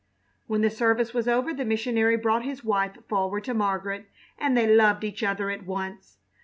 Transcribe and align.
When 0.47 0.61
the 0.61 0.71
service 0.71 1.13
was 1.13 1.27
over 1.27 1.53
the 1.53 1.63
missionary 1.63 2.17
brought 2.17 2.43
his 2.43 2.63
wife 2.63 2.97
forward 3.07 3.43
to 3.43 3.53
Margaret, 3.53 4.07
and 4.35 4.57
they 4.57 4.65
loved 4.65 5.03
each 5.03 5.21
other 5.21 5.51
at 5.51 5.67
once. 5.67 6.17